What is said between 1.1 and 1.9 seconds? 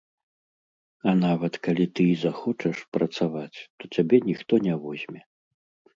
А нават калі